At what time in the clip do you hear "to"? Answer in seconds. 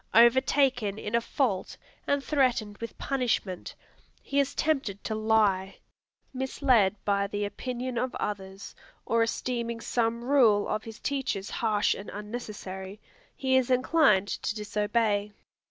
5.03-5.13, 14.29-14.55